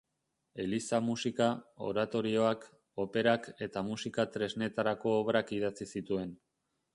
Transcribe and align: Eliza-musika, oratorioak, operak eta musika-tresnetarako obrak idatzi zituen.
Eliza-musika, 0.61 1.49
oratorioak, 1.87 2.65
operak 3.03 3.45
eta 3.67 3.85
musika-tresnetarako 3.91 5.15
obrak 5.19 5.55
idatzi 5.59 5.89
zituen. 5.97 6.35